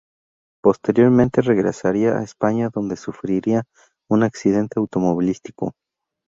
Posteriormente 0.63 1.43
regresaría 1.43 2.17
a 2.17 2.23
España, 2.23 2.71
donde 2.73 2.95
sufriría 2.95 3.65
un 4.09 4.23
accidente 4.23 4.79
automovilístico. 4.79 5.73